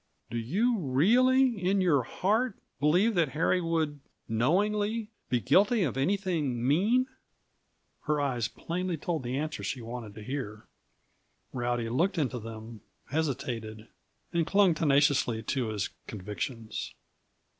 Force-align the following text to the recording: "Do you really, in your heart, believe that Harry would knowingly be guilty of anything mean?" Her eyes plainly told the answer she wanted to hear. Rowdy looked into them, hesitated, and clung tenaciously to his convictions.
"Do 0.31 0.37
you 0.39 0.79
really, 0.79 1.63
in 1.63 1.79
your 1.79 2.01
heart, 2.01 2.57
believe 2.79 3.13
that 3.13 3.29
Harry 3.33 3.61
would 3.61 3.99
knowingly 4.27 5.11
be 5.29 5.39
guilty 5.39 5.83
of 5.83 5.95
anything 5.95 6.67
mean?" 6.67 7.05
Her 8.05 8.19
eyes 8.19 8.47
plainly 8.47 8.97
told 8.97 9.21
the 9.21 9.37
answer 9.37 9.61
she 9.63 9.79
wanted 9.79 10.15
to 10.15 10.23
hear. 10.23 10.65
Rowdy 11.53 11.87
looked 11.87 12.17
into 12.17 12.39
them, 12.39 12.81
hesitated, 13.11 13.89
and 14.33 14.47
clung 14.47 14.73
tenaciously 14.73 15.43
to 15.43 15.67
his 15.67 15.91
convictions. 16.07 16.95